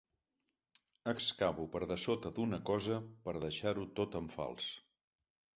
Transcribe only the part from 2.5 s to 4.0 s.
cosa per deixar-ho